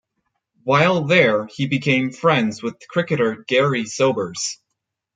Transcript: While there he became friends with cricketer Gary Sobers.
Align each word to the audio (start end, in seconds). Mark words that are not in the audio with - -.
While 0.63 1.03
there 1.03 1.45
he 1.45 1.67
became 1.67 2.11
friends 2.11 2.63
with 2.63 2.79
cricketer 2.87 3.43
Gary 3.47 3.85
Sobers. 3.85 4.57